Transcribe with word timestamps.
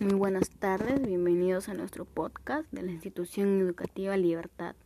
Muy 0.00 0.14
buenas 0.14 0.50
tardes, 0.50 1.02
bienvenidos 1.02 1.68
a 1.68 1.74
nuestro 1.74 2.04
podcast 2.04 2.70
de 2.70 2.82
la 2.82 2.92
institución 2.92 3.60
educativa 3.60 4.16
Libertad. 4.16 4.76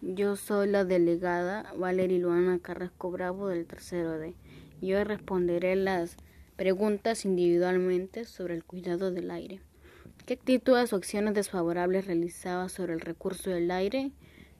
Yo 0.00 0.36
soy 0.36 0.68
la 0.68 0.86
delegada 0.86 1.70
Valeria 1.76 2.18
Luana 2.18 2.58
Carrasco 2.58 3.10
Bravo 3.10 3.48
del 3.48 3.66
tercero 3.66 4.18
D. 4.18 4.34
Y 4.80 4.94
hoy 4.94 5.04
responderé 5.04 5.76
las 5.76 6.16
preguntas 6.56 7.26
individualmente 7.26 8.24
sobre 8.24 8.54
el 8.54 8.64
cuidado 8.64 9.10
del 9.10 9.30
aire. 9.30 9.60
¿Qué 10.24 10.32
actitudes 10.32 10.94
o 10.94 10.96
acciones 10.96 11.34
desfavorables 11.34 12.06
realizaba 12.06 12.70
sobre 12.70 12.94
el 12.94 13.02
recurso 13.02 13.50
del 13.50 13.70
aire? 13.70 14.12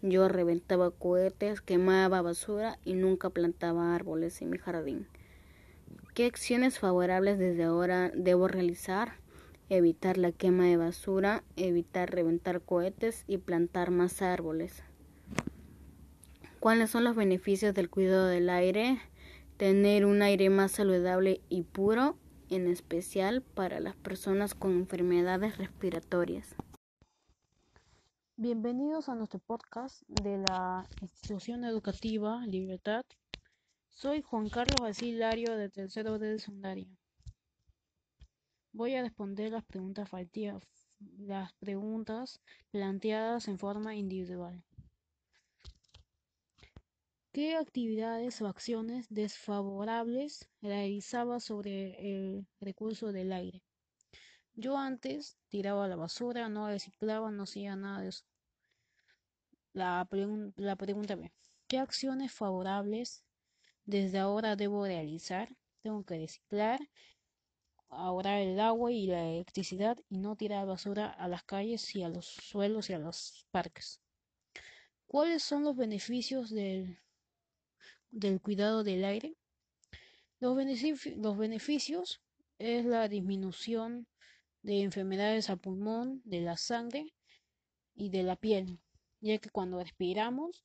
Yo 0.00 0.28
reventaba 0.28 0.92
cohetes, 0.92 1.60
quemaba 1.60 2.22
basura 2.22 2.78
y 2.86 2.94
nunca 2.94 3.28
plantaba 3.28 3.94
árboles 3.94 4.40
en 4.40 4.48
mi 4.48 4.56
jardín. 4.56 5.06
¿Qué 6.14 6.24
acciones 6.24 6.78
favorables 6.78 7.38
desde 7.38 7.64
ahora 7.64 8.10
debo 8.14 8.48
realizar? 8.48 9.27
Evitar 9.68 10.16
la 10.16 10.32
quema 10.32 10.64
de 10.64 10.76
basura, 10.76 11.44
evitar 11.56 12.10
reventar 12.10 12.62
cohetes 12.62 13.24
y 13.26 13.38
plantar 13.38 13.90
más 13.90 14.22
árboles. 14.22 14.82
¿Cuáles 16.60 16.90
son 16.90 17.04
los 17.04 17.14
beneficios 17.14 17.74
del 17.74 17.90
cuidado 17.90 18.26
del 18.26 18.50
aire? 18.50 18.98
Tener 19.56 20.06
un 20.06 20.22
aire 20.22 20.50
más 20.50 20.72
saludable 20.72 21.40
y 21.48 21.62
puro, 21.62 22.16
en 22.50 22.66
especial 22.66 23.42
para 23.42 23.80
las 23.80 23.94
personas 23.96 24.54
con 24.54 24.72
enfermedades 24.72 25.58
respiratorias. 25.58 26.54
Bienvenidos 28.36 29.08
a 29.08 29.14
nuestro 29.14 29.40
podcast 29.40 30.02
de 30.08 30.38
la 30.38 30.86
institución 31.02 31.64
educativa 31.64 32.44
Libertad. 32.46 33.04
Soy 33.88 34.22
Juan 34.22 34.48
Carlos 34.48 34.76
Basilario 34.80 35.56
de 35.56 35.68
tercero 35.68 36.18
de 36.18 36.38
secundaria. 36.38 36.88
Voy 38.78 38.94
a 38.94 39.02
responder 39.02 39.50
las 39.50 39.64
preguntas 41.54 42.40
planteadas 42.70 43.48
en 43.48 43.58
forma 43.58 43.96
individual. 43.96 44.62
¿Qué 47.32 47.56
actividades 47.56 48.40
o 48.40 48.46
acciones 48.46 49.08
desfavorables 49.10 50.48
realizaba 50.62 51.40
sobre 51.40 51.96
el 51.98 52.46
recurso 52.60 53.10
del 53.10 53.32
aire? 53.32 53.64
Yo 54.54 54.78
antes 54.78 55.36
tiraba 55.48 55.88
la 55.88 55.96
basura, 55.96 56.48
no 56.48 56.68
reciclaba, 56.68 57.32
no 57.32 57.42
hacía 57.42 57.74
nada 57.74 58.02
de 58.02 58.10
eso. 58.10 58.24
La, 59.72 60.06
la 60.54 60.76
pregunta 60.76 61.16
B. 61.16 61.32
¿Qué 61.66 61.78
acciones 61.80 62.30
favorables 62.30 63.24
desde 63.86 64.20
ahora 64.20 64.54
debo 64.54 64.86
realizar? 64.86 65.48
Tengo 65.82 66.04
que 66.04 66.18
reciclar, 66.18 66.78
ahorrar 67.90 68.40
el 68.40 68.60
agua 68.60 68.92
y 68.92 69.06
la 69.06 69.28
electricidad 69.28 69.98
y 70.08 70.18
no 70.18 70.36
tirar 70.36 70.66
basura 70.66 71.10
a 71.10 71.28
las 71.28 71.44
calles 71.44 71.94
y 71.94 72.02
a 72.02 72.08
los 72.08 72.26
suelos 72.26 72.90
y 72.90 72.92
a 72.92 72.98
los 72.98 73.46
parques. 73.50 74.00
¿Cuáles 75.06 75.42
son 75.42 75.64
los 75.64 75.76
beneficios 75.76 76.50
del, 76.50 76.98
del 78.10 78.40
cuidado 78.40 78.84
del 78.84 79.04
aire? 79.04 79.36
Los, 80.40 80.56
beneficios 80.56 82.20
es 82.58 82.84
la 82.84 83.08
disminución 83.08 84.06
de 84.62 84.82
enfermedades 84.82 85.50
al 85.50 85.58
pulmón, 85.58 86.22
de 86.24 86.40
la 86.42 86.56
sangre 86.56 87.12
y 87.94 88.10
de 88.10 88.22
la 88.22 88.36
piel, 88.36 88.78
ya 89.20 89.38
que 89.38 89.50
cuando 89.50 89.82
respiramos, 89.82 90.64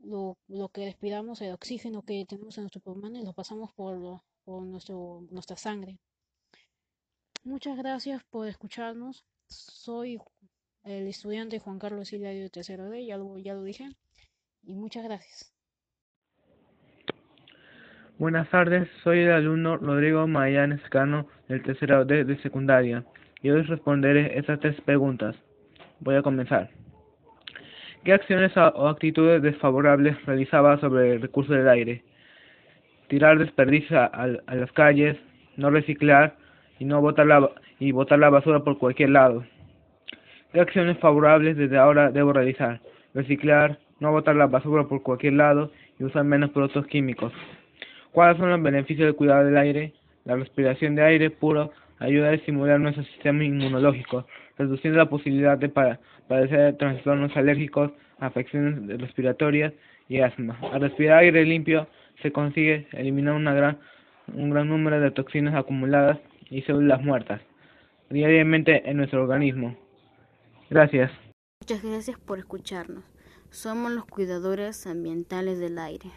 lo, 0.00 0.36
lo 0.48 0.68
que 0.68 0.84
respiramos, 0.84 1.40
el 1.40 1.52
oxígeno 1.52 2.02
que 2.02 2.26
tenemos 2.26 2.58
en 2.58 2.64
nuestro 2.64 2.82
pulmón, 2.82 3.14
lo 3.24 3.32
pasamos 3.32 3.72
por, 3.72 4.22
por 4.44 4.62
nuestro, 4.64 5.26
nuestra 5.30 5.56
sangre. 5.56 5.98
Muchas 7.48 7.78
gracias 7.78 8.22
por 8.24 8.46
escucharnos. 8.46 9.24
Soy 9.46 10.18
el 10.84 11.06
estudiante 11.06 11.58
Juan 11.58 11.78
Carlos 11.78 12.12
Hilario 12.12 12.42
de 12.42 12.50
tercero 12.50 12.90
D, 12.90 13.06
ya 13.06 13.16
lo, 13.16 13.38
ya 13.38 13.54
lo 13.54 13.62
dije. 13.62 13.88
Y 14.64 14.74
muchas 14.74 15.04
gracias. 15.04 15.50
Buenas 18.18 18.50
tardes, 18.50 18.86
soy 19.02 19.20
el 19.20 19.32
alumno 19.32 19.78
Rodrigo 19.78 20.26
Magallanes 20.26 20.82
Cano 20.90 21.26
del 21.48 21.62
tercero 21.62 22.04
D 22.04 22.24
de 22.24 22.36
secundaria 22.42 23.06
y 23.40 23.48
hoy 23.48 23.62
responderé 23.62 24.38
estas 24.38 24.60
tres 24.60 24.78
preguntas. 24.82 25.34
Voy 26.00 26.16
a 26.16 26.22
comenzar. 26.22 26.68
¿Qué 28.04 28.12
acciones 28.12 28.54
o 28.58 28.88
actitudes 28.88 29.40
desfavorables 29.40 30.22
realizaba 30.26 30.78
sobre 30.80 31.14
el 31.14 31.22
recurso 31.22 31.54
del 31.54 31.70
aire? 31.70 32.04
Tirar 33.08 33.38
desperdicio 33.38 33.98
a 33.98 34.26
las 34.26 34.72
calles, 34.72 35.16
no 35.56 35.70
reciclar, 35.70 36.36
y 36.78 36.84
no 36.84 37.00
botar 37.00 37.26
la, 37.26 37.50
y 37.78 37.92
botar 37.92 38.18
la 38.18 38.30
basura 38.30 38.60
por 38.60 38.78
cualquier 38.78 39.10
lado. 39.10 39.44
¿Qué 40.52 40.60
acciones 40.60 40.98
favorables 40.98 41.56
desde 41.56 41.76
ahora 41.76 42.10
debo 42.10 42.32
realizar? 42.32 42.80
Reciclar, 43.14 43.78
no 44.00 44.12
botar 44.12 44.36
la 44.36 44.46
basura 44.46 44.84
por 44.84 45.02
cualquier 45.02 45.34
lado 45.34 45.70
y 45.98 46.04
usar 46.04 46.24
menos 46.24 46.50
productos 46.50 46.86
químicos. 46.86 47.32
¿Cuáles 48.12 48.38
son 48.38 48.50
los 48.50 48.62
beneficios 48.62 49.06
del 49.06 49.16
cuidado 49.16 49.44
del 49.44 49.56
aire? 49.56 49.92
La 50.24 50.36
respiración 50.36 50.94
de 50.94 51.02
aire 51.02 51.30
puro 51.30 51.70
ayuda 51.98 52.28
a 52.28 52.34
estimular 52.34 52.80
nuestro 52.80 53.04
sistema 53.04 53.44
inmunológico, 53.44 54.26
reduciendo 54.56 54.98
la 54.98 55.08
posibilidad 55.08 55.58
de 55.58 55.68
padecer 55.68 56.76
trastornos 56.76 57.36
alérgicos, 57.36 57.92
afecciones 58.18 59.00
respiratorias 59.00 59.72
y 60.08 60.20
asma. 60.20 60.58
Al 60.72 60.80
respirar 60.80 61.18
aire 61.18 61.44
limpio 61.44 61.88
se 62.22 62.32
consigue 62.32 62.86
eliminar 62.92 63.34
una 63.34 63.52
gran, 63.52 63.78
un 64.34 64.50
gran 64.50 64.68
número 64.68 65.00
de 65.00 65.10
toxinas 65.10 65.54
acumuladas 65.54 66.18
y 66.50 66.62
células 66.62 67.02
muertas 67.02 67.40
diariamente 68.10 68.88
en 68.88 68.96
nuestro 68.96 69.22
organismo. 69.22 69.76
Gracias. 70.70 71.10
Muchas 71.60 71.82
gracias 71.82 72.18
por 72.18 72.38
escucharnos. 72.38 73.04
Somos 73.50 73.92
los 73.92 74.04
cuidadores 74.04 74.86
ambientales 74.86 75.58
del 75.58 75.78
aire. 75.78 76.10